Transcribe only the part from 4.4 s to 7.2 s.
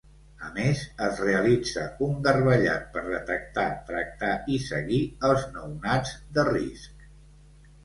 i seguir els nounats de risc.